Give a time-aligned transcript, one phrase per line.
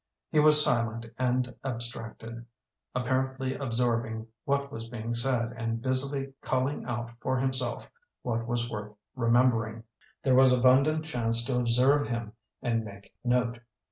[0.31, 2.47] He was silent and abstract ed,
[2.95, 7.87] apparently absorbing what was being said and busily culling out for himself
[8.23, 9.83] what was worth remembering.
[10.23, 12.33] There was abundant chance to observe him
[12.63, 13.59] and make note.